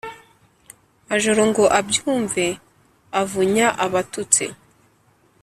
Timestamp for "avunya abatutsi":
3.21-4.45